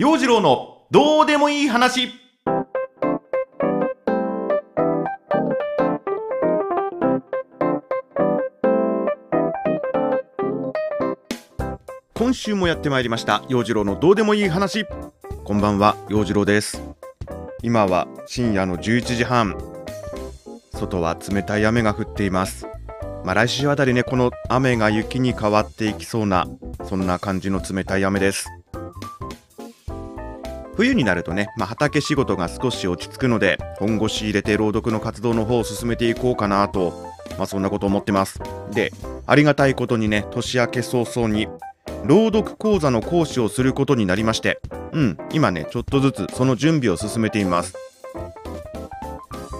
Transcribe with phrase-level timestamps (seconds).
[0.00, 2.12] 陽次郎のどうでもいい話。
[12.14, 14.86] 今週もやってまいりました陽次郎のどうでもいい話。
[15.42, 16.80] こんばんは陽次郎です。
[17.64, 19.58] 今は深夜の11時半。
[20.74, 22.68] 外は冷たい雨が降っています。
[23.24, 26.46] まあ来週あたりねこの雨が雪に変わっていきそうな
[26.84, 28.48] そんな感じの冷たい雨です。
[30.78, 36.92] 冬になるとね、まあ、畑仕事が少し落ち着くので本腰入れて朗読の活動の方を進めていこうかなと、
[37.36, 38.40] まあ、そんなこと思ってます。
[38.70, 38.92] で
[39.26, 41.48] ありがたいことにね年明け早々に
[42.04, 44.60] 朗読講座の講師をすることになりまして
[44.92, 47.74] うん今ねちょっとずつその準備を進めています。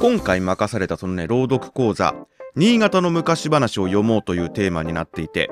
[0.00, 2.14] 今回任されたそのね朗読講座
[2.54, 5.50] 新潟の昔話を読もうというテーマになっていて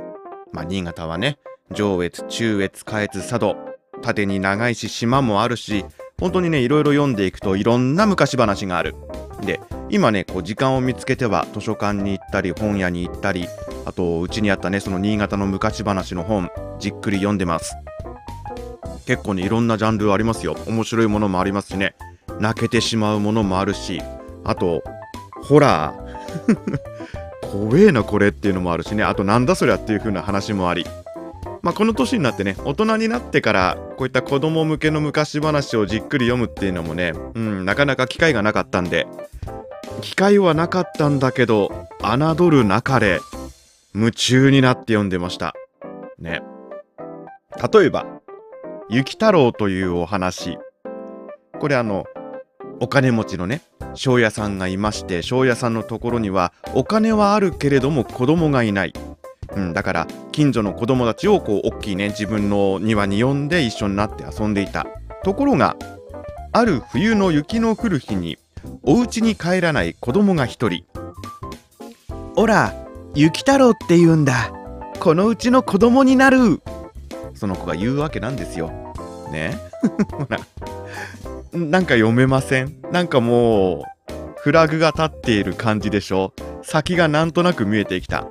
[0.52, 1.38] まあ新潟はね
[1.73, 5.85] 上越中越下越佐渡縦に長いし島もあるし
[6.19, 8.95] 本当にねいろいろ読んでいくといろんな昔話がある。
[9.43, 13.47] で今ねこう時間を見つけては図書館に行ったり本屋に行ったり
[13.85, 17.77] あとうちにあったねその新潟の昔話の本じっくり読んでます。
[19.07, 20.57] 結構ねいろんなジャンルありますよ。
[20.66, 21.95] 面白いものもありますしね。
[22.41, 24.03] 泣けてしまうものもあるし
[24.45, 24.83] あと
[25.43, 26.07] ホラー。
[27.53, 29.05] 怖えなこれっていうのもあるしね。
[29.05, 30.85] あとなんだそりゃっていう風な話もあり。
[31.62, 39.07] まあ、この年になってね大人になってからこういった子供向けの昔話をじっくり読むっていうのもね、うん、なかなか機会がなかったんで
[40.01, 43.21] 機会はなかったんだけど侮るなかれ
[43.95, 45.54] 夢中になって読んでました。
[46.18, 46.43] ね。
[47.73, 48.04] 例えば
[48.91, 50.59] 「雪太郎」というお話。
[51.59, 52.04] これあの
[52.80, 53.63] お金持ちのね
[53.95, 58.93] 庄屋さんがいまして庄屋さんのところにはお金はあるけれども子供がいない。
[59.57, 64.87] うん、だから近所の子供たちをこう大きいね自分の庭に呼んで一緒になって遊んでいた。
[65.25, 65.76] ところが
[66.53, 68.38] ある冬の雪の降る日に
[68.82, 70.84] お家に帰らない子供が一人
[72.37, 72.72] 「おら
[73.14, 74.53] 雪太郎って言うんだ。
[75.00, 76.60] このうちの子供になる」
[77.34, 78.70] その子が言うわけなんですよ。
[79.31, 79.58] ね？
[80.12, 80.38] ほら
[81.52, 82.76] なんか読めません？
[82.92, 83.82] なんかもう
[84.41, 86.32] フラグが立っている感じでしょ？
[86.62, 88.26] 先がなんとなく見えてきた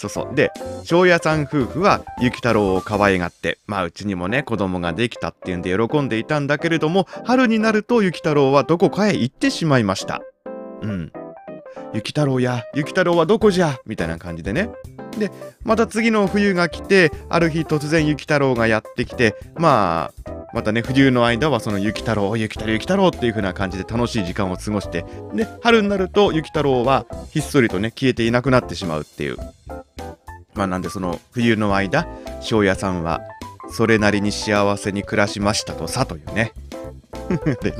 [0.00, 0.34] そうそう。
[0.34, 0.50] で、
[0.82, 10.22] 庄屋さん夫婦は雪太郎を可愛がって、まあうちにもね、子供ができたっていうんで喜んでいたんだけれども、春になると雪太郎はどこかへ行ってしまいました。
[10.80, 11.12] うん。
[11.92, 13.78] 雪太郎や、雪太郎はどこじゃ？
[13.84, 14.70] みたいな感じでね。
[15.18, 15.30] で、
[15.64, 29.36] また次の冬が来て、ある日突然雪太郎がやってきて、まあ、またね、冬の間はその雪太郎、雪太郎、雪太郎っていう風な感じで楽しい時間を過ごして、で、春になると雪太郎はひっそりとね、消えていなくなってしまうっていう。
[30.54, 32.06] まあなんでその冬の間
[32.40, 33.20] 庄屋さんは
[33.70, 36.52] それなりに幸せに暮らしましたとさというね。
[37.62, 37.72] で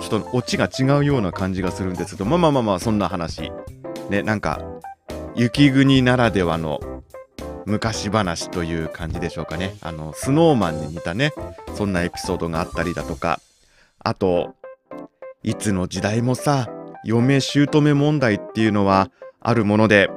[0.00, 3.52] ちょっとオチが違うような感じがするんですけどまあまあまあまあそんな話。
[4.08, 4.60] ねなんか
[5.34, 6.80] 雪国ならではの
[7.66, 9.74] 昔話という感じでしょうかね。
[9.80, 11.32] あのスノーマンに似たね
[11.74, 13.40] そんなエピソードがあったりだとか。
[14.02, 14.54] あと
[15.42, 16.70] いつの時代もさ
[17.04, 20.10] 嫁姑問題っていうのはあるもので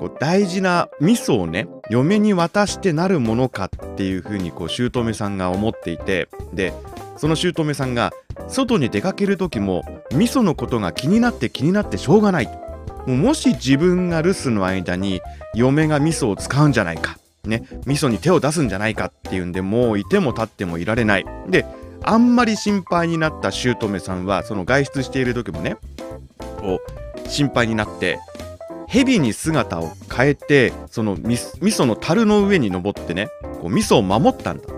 [0.00, 6.72] こう大事な味噌をね嫁に渡してなるものかっていうふうにこう姑さんが思っていてで
[7.18, 8.10] その姑さんが
[8.48, 12.48] 外に出かける時も味噌のことが気になって気になってしょうがない。
[13.06, 15.20] ももし自分が留守の間に
[15.54, 17.18] 嫁が味噌を使うんじゃないか。
[17.44, 21.26] ね味噌に手を出すんじゃないかっていうんでもういても立ってもいられない。
[21.46, 21.66] で
[22.02, 25.76] あんまり心配になった姑さんはその外出している時もね
[26.58, 26.80] こ
[27.26, 28.18] う心配になって
[28.90, 33.28] 蛇に姿を変えてその味噌の樽の上に登ってね
[33.60, 34.68] こう味噌を守ったんだ。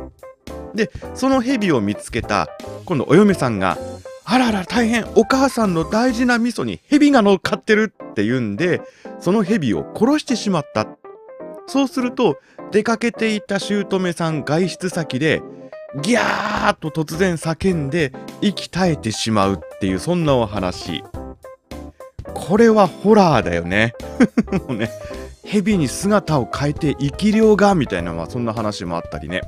[0.74, 2.48] でその蛇を見つけた
[2.84, 3.78] 今度お嫁さんが
[4.24, 8.82] 「あらら大変お母さんの大事な味噌に蛇が乗っかってる」って言うんで
[9.18, 10.86] その蛇を殺してしまった。
[11.66, 12.38] そうすると
[12.70, 15.42] 出かけていた姑さん外出先で
[16.02, 21.02] ギャーッと突然叫んで息絶えてしまうっていうそんなお話。
[22.46, 23.94] これはホラーだよね。
[24.68, 24.90] もうね、
[25.44, 29.42] 蛇に姿を変えて生き量がみたいな、まあ、そんな話もあったりね。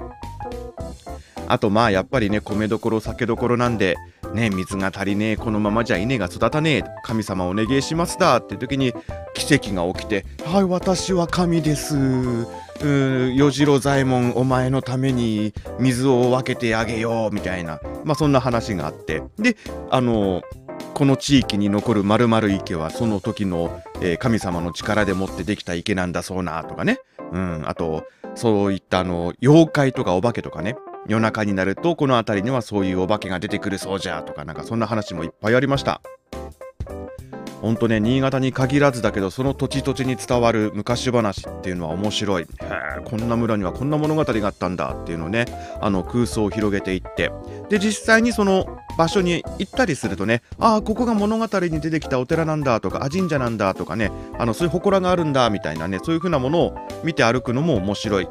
[1.46, 3.96] あとまあやっぱりね米どころ酒どころなんで
[4.32, 8.94] ね水が足りねえこのままじゃ稲が育たねえ神様お願いしますだって時に
[9.34, 11.96] 奇跡が起きて「はい私は神です」
[12.82, 19.56] う与次郎左衛門お前のために水を分けてあげようみたいなまあそんな話があってで
[19.90, 20.42] あの
[20.94, 27.00] この地域に残る〇〇池はその時の、えー、神様の力でもってできた池なんだそうなとかね、
[27.32, 28.04] うん、あと
[28.36, 30.76] そういったあの妖怪とかお化けとかね。
[31.06, 36.00] 夜中になるとこの辺りにはそういうお化けが出てくるそうじゃとかなんかそんな話もいっぱいありました。
[37.64, 42.46] ほんとね新潟に限らずだけどその土地土地に伝わる昔話っていうのは面白い。
[43.06, 45.46] こんな村にはこんな物語があったんだっていうのをね
[45.80, 47.32] あの空想を広げていって。
[47.70, 58.28] で実際にその場所に行ったりするとねああここが物語に出てきたお寺なんだとかあ神社なんだとかねあのそういう祠があるんだみたいなねそういう風なものを見て歩くのも面白い。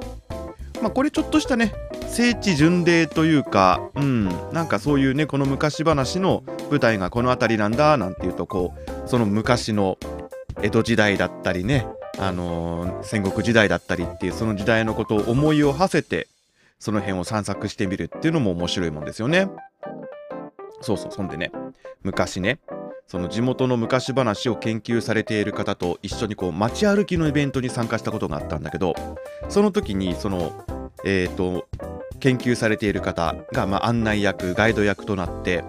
[0.80, 1.74] まあこれちょっとしたね
[2.08, 9.98] 聖地巡礼というか、うん、なんかそういうねこの昔話の舞台がこの辺りなんだなんていうとこうその昔の
[10.62, 11.86] 江戸時代だったりね、
[12.20, 16.28] あのー、戦国時代だったりっていうその時代のことを思いを馳せて
[16.80, 19.50] その辺を散策してみるっていうのも面白いもんですよね。
[20.82, 21.52] そうそうそんでね
[22.04, 22.60] 昔ね
[23.08, 28.94] その地元の昔話を研究されている方と一緒にこう街歩きのイベントに参加したことがあったんだけど
[29.50, 30.52] その時にその
[31.06, 31.68] えっ、ー、と
[32.20, 35.64] 研究されている方が、まあ、案内役ガイド役となって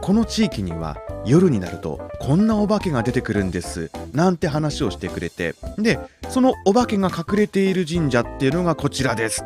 [0.00, 5.54] この地域には夜になるとこんなお化けが出てくるんですなんて話をしてくれて。
[5.78, 5.98] で
[6.28, 9.42] そのお化けが隠れている神社っていうのがこちらです。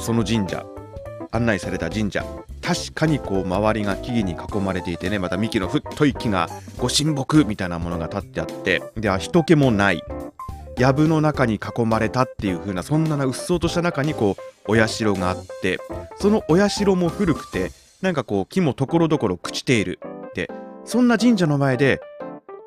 [0.00, 0.66] その神社
[1.32, 2.24] 案内された神社
[2.62, 6.48] 確かにこう周りが木々に囲まれていてねまた幹の太い木が
[6.78, 10.02] ご神木みたいなものが立ってあってでは人気もない。
[10.78, 14.36] 藪の中に囲まれたっていう風なそんなうっそうとした中にこ
[14.68, 15.78] うお社があって
[16.18, 17.72] そのお社も古くて
[18.02, 19.98] なんかこう木もところどころ朽ちている
[20.28, 20.50] って
[20.84, 22.00] そんな神社の前で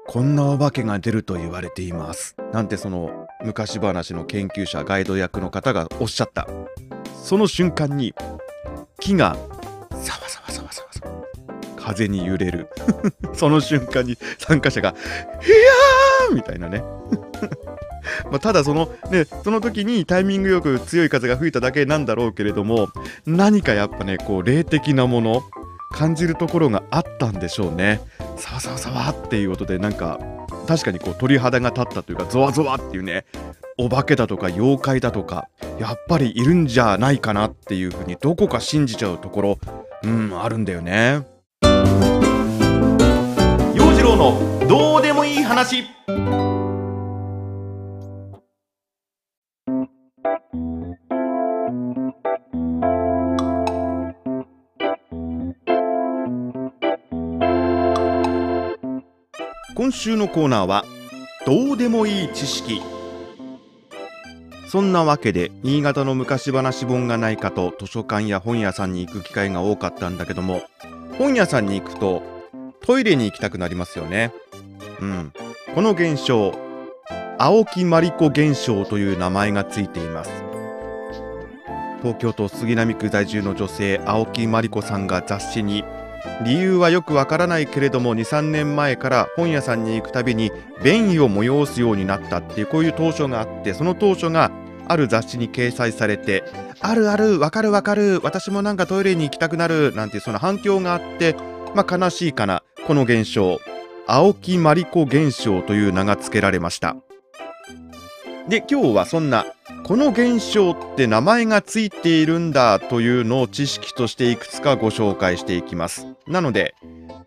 [0.08, 2.36] こんなお化けが出ると言われています。
[2.52, 6.48] なんてその昔話の研究者ガイド役の方がおっしゃった。
[7.24, 8.16] その瞬間に
[9.00, 9.38] 木が
[9.92, 11.24] サワサワサワサワサワ
[11.78, 12.68] 風に揺れる。
[13.34, 14.96] その瞬間に参加者が
[15.42, 16.84] 「ヒヤー!」みたいなね。
[18.32, 22.90] ま、ただそのねその時にタイミングよく強い風が吹いただけなんだろうけれども
[23.26, 25.44] 何かやっぱねこう霊的なもの
[25.92, 28.02] 感じるところがあったんでしょうね。
[28.38, 30.20] さわさわさわっていう音でなんか
[30.68, 33.26] 確かにこう鳥肌が立ったというかゾワゾワっていうね
[33.78, 39.60] お化けだとか妖怪だとかやっぱりいるんじゃないかなっていうふうにどこか信じちゃうところ
[40.04, 41.22] うんあるんだよね。
[43.74, 45.84] 陽次郎のどうでもいい話。
[59.80, 60.84] 今週のコーナーは
[61.46, 62.82] どうでもいい知識。
[64.68, 70.64] そんなわけで新潟の昔話本がないかと図書館や本屋さんに行く機会が多かったんだけども
[71.18, 72.22] 本屋さんに行くと
[72.82, 74.34] トイレに行きたくなりますよね。
[75.00, 75.32] うん。
[75.74, 76.52] この現象
[77.38, 80.32] 青木まりこ現象という名前がついています。
[82.02, 85.86] 東京都杉並区在住の女性青木まりこさんが雑誌に
[86.44, 90.52] 理由はよくわからないけれども23年前から本屋さんに行くたびに
[90.84, 94.52] 便意を催すようになったっていうこういう当初があってその当初が
[94.88, 96.44] ある雑誌に掲載されて
[96.80, 101.36] あるあるわかるわかる私もなんかトイレに行きたくなるなんてその反響があって
[101.76, 103.60] まあ悲しいかなこの現象。
[104.12, 106.96] 青木まりこ現象という名が付けられました。
[108.50, 109.46] で今日はそんな
[109.84, 116.08] この現象って名前がついているんだというのを知識としていくつかご紹介していきます。
[116.26, 116.74] なので、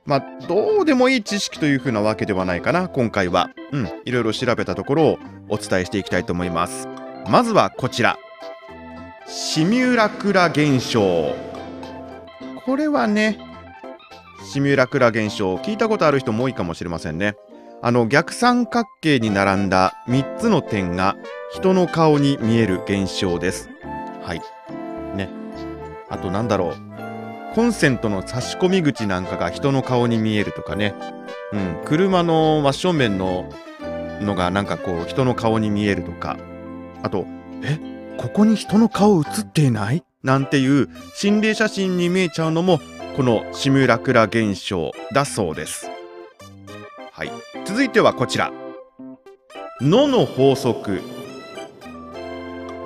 [0.05, 3.51] まあ、どうでもいい知識というふうなわけではないかな、今回は。
[3.71, 5.19] うん、いろいろ調べたところを
[5.49, 6.89] お伝えしていきたいと思います。
[7.29, 8.19] まずはこちら。
[9.29, 11.37] シミュラクラ現象。
[12.67, 13.39] これはね、
[14.53, 17.37] シミュラクラ現象、聞いたことある人も多いかもしれませんね。
[17.85, 21.17] あの逆三角形に並んだ3つの点が
[21.53, 23.69] 人の顔に見える現象です。
[24.23, 24.41] はい。
[25.17, 25.29] ね。
[26.09, 27.55] あとなんだろう。
[27.57, 30.95] コンセントの差し込み口なんかが人の顔に見えるとかね。
[31.53, 31.81] うん。
[31.85, 33.53] 車の真正面の
[34.21, 36.39] のがなんかこう人の顔に見えるとか。
[37.03, 37.27] あと、
[37.65, 37.81] え？
[38.17, 40.05] ここに人の顔映っていない？
[40.23, 42.79] なんていう心霊写真に見えちゃうのも
[43.17, 45.89] このシミュラクラ現象だそうです。
[47.23, 47.31] はい。
[47.65, 48.53] 続いてはこちら。
[49.81, 51.01] のの法則。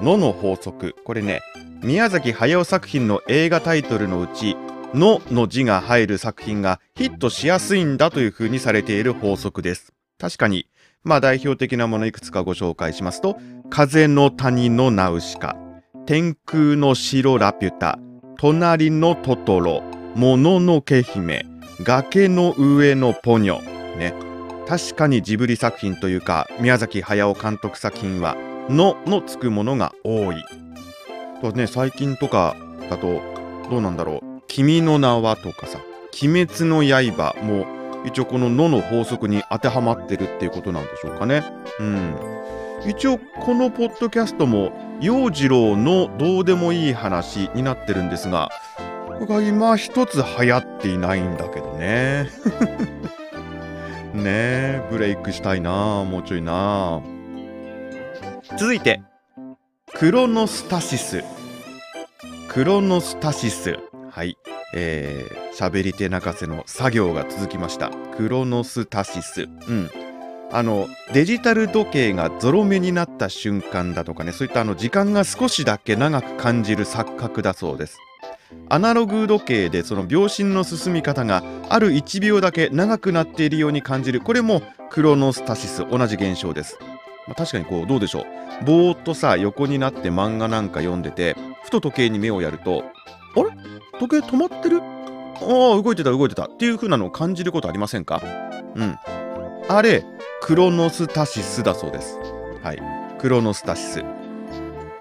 [0.02, 0.94] のの法則。
[1.06, 1.40] これね、
[1.82, 4.58] 宮崎駿作品の映画タイトルのうち、
[4.92, 9.94] のの字が入る作品がヒットしやすいんだというふうにされている法則です。
[10.18, 10.66] 確かに、
[11.02, 13.38] まあ代表的なものいくつかご紹介しますと、
[13.70, 15.56] 風の谷のナウシカ、
[16.04, 17.98] 天空の城ラピュタ、
[18.36, 19.82] 隣のトトロ、
[20.14, 21.46] もののけ姫、
[21.82, 24.25] 崖の上のポニョ、ね。
[24.66, 28.36] 確かにジブリ作品というか宮崎駿監督作品は
[28.68, 30.44] 「の」のつくものが多い。
[31.40, 32.56] とね最近とか
[32.90, 33.20] だと
[33.70, 35.78] どうなんだろう「君の名は」とかさ
[36.22, 37.66] 「鬼滅の刃」も
[38.04, 41.42] 一応この「の」の法則に当てはまってるっていうことなんでしょうかね。
[41.78, 42.14] うん。
[42.86, 48.50] 一応このポッドキャストも陽次郎のどうでもいい話になってるんですが
[49.08, 52.28] ここが今一つ流行っていないんだけどね。
[54.16, 57.02] ねえブレイクしたいなもうちょいな。
[58.58, 59.02] 続いて
[59.94, 61.22] クロノスタシス。
[62.48, 63.78] クロノスタシス。
[64.10, 64.36] はい。
[64.74, 67.90] えー、喋り手泣かせの作業が続きました。
[68.16, 69.42] クロノスタシス。
[69.42, 69.90] うん。
[70.52, 77.98] あのデジタル時計がゾロ目になった瞬間だとかねそういったあの時間が少しだけ長く感じる錯覚だそうです。
[78.68, 84.20] アナログ時計でその秒針の進み方がある1秒だけ長くなっているように感じる。
[84.20, 86.78] これもクロノスタシス同じ現象です、
[87.26, 88.24] まあ、確かにこうどうでしょう。
[88.64, 92.84] ぼーっとさ横になって漫画なんか読んでてふと時計に目をやると
[93.36, 93.50] あれ？
[94.00, 94.80] 時計止まってる？
[94.80, 98.22] ああ動いてた動いてたっていう風なのを感じることありませんか？
[98.74, 98.96] うん。
[99.68, 100.04] あれ
[100.40, 102.18] クロノスタシスだそうです。
[102.62, 102.82] はい。
[103.18, 104.04] クロノスタシス。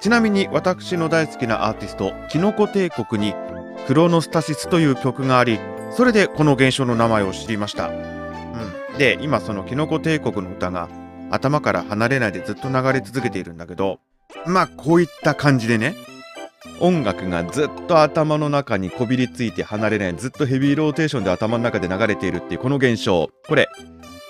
[0.02, 3.34] ちなみに私の大好きなアーティストキノコ帝国に
[3.88, 5.60] クロノスタシスという曲があり
[5.92, 10.90] それでこの現象の名前を知りました、うん、で今そのキノコ帝国の歌が
[11.32, 14.00] 頭から離れないでずっと流れ続けているんだけど
[14.46, 15.96] まあこういった感じでね
[16.80, 23.30] 音楽がずっと頭の中にこびりついて離れないずっとヘビーローテーションで頭の中で流れているっていうこの現象。
[23.48, 23.70] これ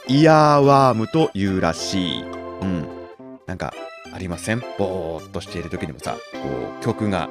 [0.08, 2.24] イヤーワームというらしい。
[2.24, 2.86] うん。
[3.48, 3.74] なんか
[4.14, 4.60] ありません？
[4.78, 6.40] ぼーっとしている時にもさこ
[6.82, 7.30] う曲が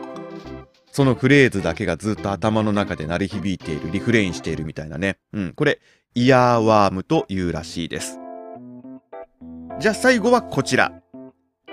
[0.95, 5.19] そのフレーズだけがずっと頭の中で鳴り響いているリフレインしているみたいなね。
[5.33, 5.81] うんこれ
[6.15, 8.21] イヤーワームというらしいです。
[9.81, 10.93] じゃあ最後はこちら。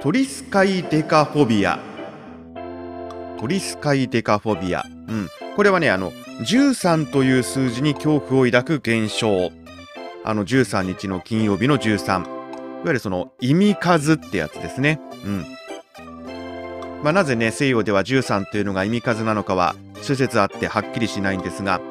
[0.01, 1.77] トリスカイデカフォビア。
[3.39, 4.83] トリスカイデカフォビア。
[4.87, 9.51] うんこれはねあの13という数字に恐怖を抱く現象。
[10.23, 14.99] あの13日の金曜日の13いわゆるその意味数ってやつですね。
[15.23, 15.45] うん。
[17.03, 21.81] まあ、なぜね、西洋では13というのが意味数なのかは諸説あってはっきりしないんですが、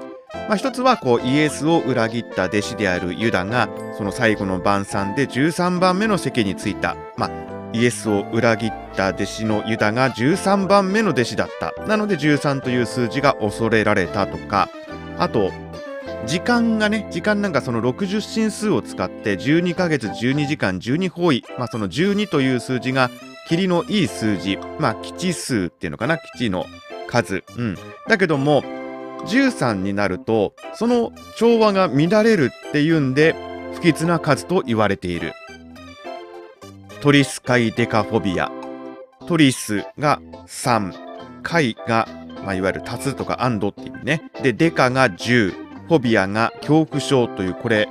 [0.48, 6.96] まあ、一つはこうイエスを裏切った弟子であるユダがその最後の晩餐で13番目の席に着いた。
[7.16, 11.72] まあイエスを裏切った弟子のユダが13番目の弟子だった。
[11.86, 14.68] なので13という数字が恐れられたとか、
[15.18, 15.52] あと、
[16.26, 23.08] 時間がね、時間なんかその60進数を使って12ヶ月12時間12方位、まあその12という数字が
[23.50, 26.66] 霧のいい数字、まあ基地数っていうのかな、基地の
[27.08, 27.42] 数。
[27.56, 27.76] うん。
[28.06, 28.62] だけども、
[29.26, 33.34] 13になると、その調和が乱れるっていうんで、
[33.74, 35.32] 不吉な数と言われている。
[37.00, 38.52] トリスカイデカフォビア。
[39.26, 42.08] トリスが3、カイが、
[42.44, 44.30] まあ、いわゆる立つとか安堵っていう意味ね。
[44.44, 45.50] で、デカが10、
[45.88, 47.88] フォビアが恐怖症というこれ、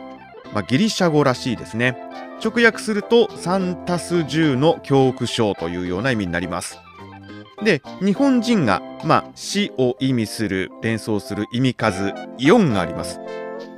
[0.53, 2.08] まあ、ギリシャ語らしいですね
[2.43, 6.77] 直訳すると3たす10の恐怖症というような意味になります。
[7.63, 13.19] で日本人が、まあ、死を意味する連想する意味数4があります。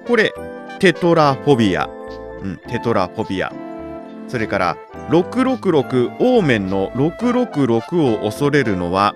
[0.07, 0.33] これ
[0.79, 1.89] テトラフォビア、
[2.41, 3.51] うん、テトラフォビア。
[4.27, 4.77] それから
[5.09, 9.15] 666オーメンの666を恐れるのは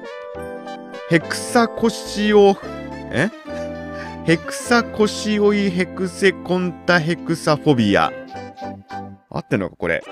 [1.09, 2.57] ヘクサコシオ
[3.11, 3.29] え？
[4.25, 8.11] ヘクサコシオイヘクセコンタヘクサフォビア。
[9.55, 10.03] ってんのかこれ。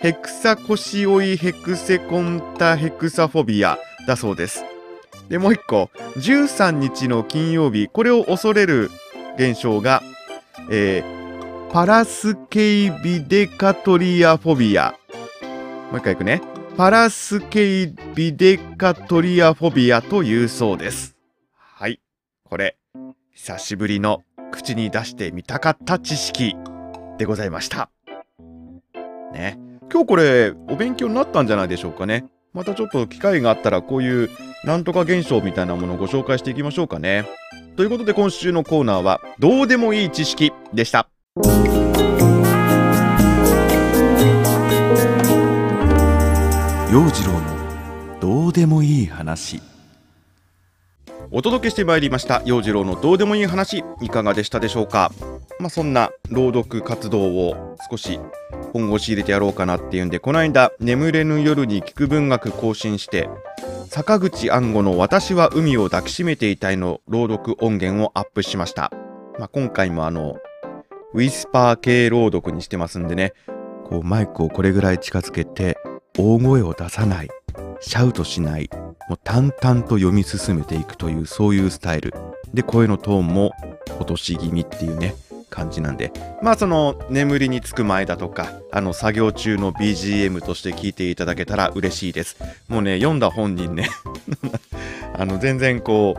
[0.00, 4.64] ヘクサコシオイヘクセコンタヘクサフォビアだそうです。
[5.28, 5.90] で、もう一個。
[6.16, 8.90] 13日の金曜日、これを恐れる
[9.36, 10.02] 現象が、
[10.70, 14.94] えー、パラスケイビデカトリアフォビア。
[15.90, 16.42] もう一回いくね。
[16.76, 21.16] パラスケイビデカトリアフォビアというそうです。
[21.54, 22.00] はい。
[22.44, 22.76] これ、
[23.30, 26.56] 久しぶりの口に出してみたかった知識
[27.18, 27.88] でございました。
[29.32, 29.58] ね。
[29.90, 32.24] 今日これお勉強になったんじゃないでしょうかね。
[32.52, 34.30] またちょっと機会があったらこういう
[34.64, 37.26] なんとか現象みたいなものをご紹介していきましょうかね。
[37.76, 41.08] ということで今週のコーナーはどうでもいい知識でした。
[46.92, 49.62] 陽次郎のどうでもいい話。
[51.34, 55.10] お届けしてまいりました陽次郎のどうでもいい話いかがでしたでしょうか
[55.58, 58.20] まあそんな朗読活動を少し
[58.72, 63.28] 本腰入れてやろうかなっていうんでこの間眠れぬ夜に聞く文学更新して
[63.88, 68.90] 坂口安吾の私は海を抱きしめていたいの朗読音源をアップしました、
[69.38, 70.36] まあ、今回もあの
[71.14, 73.34] ウィスパー系朗読にしてますんでね
[73.84, 75.76] こうマイクをこれぐらい近づけて
[76.18, 77.28] 大声を出さない
[77.80, 78.70] シャウトしない
[79.08, 82.14] もう淡々と読み進めていくというそういうスタイル。
[82.54, 83.52] で声のトーンも
[83.98, 85.14] 落とし気味っていうね
[85.52, 86.12] 感じなんで。
[86.42, 92.36] まあその眠りにつく前だとかあの作業中の BGM として聞いていただけたら嬉しいです。
[92.68, 93.88] もうね読んだ本人ね。
[95.14, 96.16] あの全然こ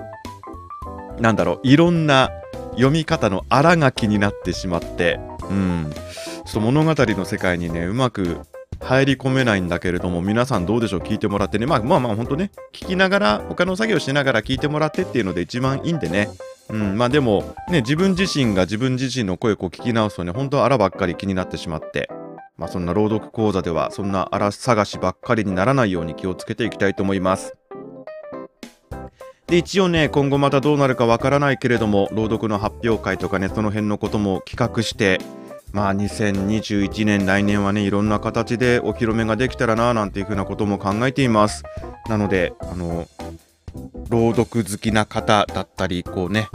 [1.17, 2.29] うなんだろういろんな
[2.71, 5.91] 読み方の荒書きになってしまってうん。
[5.93, 6.01] ちょ
[6.49, 8.39] っと物語の世界にねうまく
[8.81, 10.99] 入り込めないんだけれども皆さんどうでしょう？
[10.99, 11.65] 聞いてもらってね。
[11.65, 12.51] まあまあまあ本当ね。
[12.73, 16.29] 聞きながら他の作業しながら聞いてもらってっていうので一番いいんでね。
[16.73, 16.97] うん。
[16.97, 22.09] まあでもね自分自身が自分自身の声を聞き直すとね本当はあらばっかり気になってしまって
[22.57, 27.53] まあそんな朗読講座ではそんなあら探しばっかりにならないように気をつけていきたいと思います。
[29.47, 35.19] で一応ね今後またどうなるかわからないけれども朗読の発表会とかねその辺のことも企画して
[35.73, 41.63] まあ2021年来年はねいろんな形でお披露目ができたらななんていうふうなことも考えています。
[42.09, 43.07] なのであの
[44.09, 46.49] 朗読好きな方だったりこうね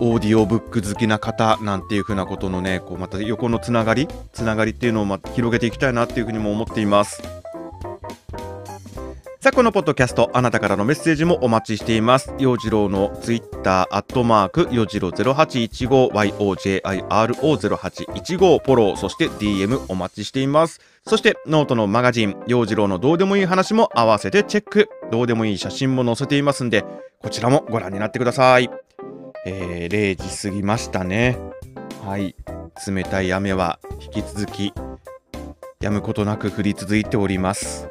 [0.00, 7.22] オーディオブック好きな方なんていうふうなことのねこうまた横のつながりつながりっていうのをま広げていきたいなっていうふうにも思っています
[9.44, 12.32] さあ、このポッドキャスト、あなたからのメッセージもお待ちしています。
[12.38, 16.12] 洋次郎のツイッター、アットマーク、洋次郎0815、
[16.80, 20.80] YOJIRO0815、フォロー、そして DM お待ちしています。
[21.06, 24.88] そして、ノートのマガジン、洋次郎のどうでもいい話も合わせてチェック。
[25.10, 26.84] どうでもいい写真も載せていますんで、
[27.20, 28.70] こちらもご覧になってください。
[29.46, 31.38] えー、0時過ぎましたね。
[32.04, 32.34] はい。
[32.86, 34.72] 冷たい雨は引き続き、
[35.80, 37.88] 止むことなく降り続いております。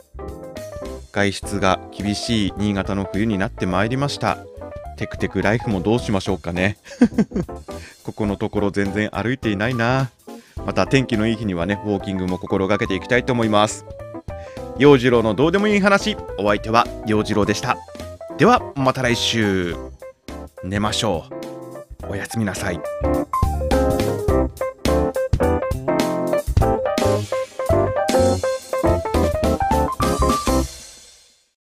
[1.14, 4.40] 外出が厳しい新潟の冬になってまいりました
[4.98, 6.78] テクテクライフもどうしましょうかね
[8.04, 10.10] ここのところ全然歩いていないな
[10.66, 13.86] また天気のいい日にはねウォーキングも心がけていきたいと思います。
[14.78, 17.78] 陽次郎のどうでもいい話お相手は陽次郎でした。
[18.38, 19.76] ではまた来週。
[20.64, 21.26] 寝ましょ
[22.02, 22.12] う。
[22.12, 22.80] おやすみなさい。